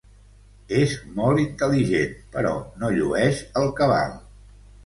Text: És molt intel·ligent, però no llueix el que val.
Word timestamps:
És 0.77 0.95
molt 1.19 1.43
intel·ligent, 1.43 2.17
però 2.37 2.57
no 2.85 2.91
llueix 2.97 3.47
el 3.63 3.71
que 3.81 3.93
val. 3.97 4.21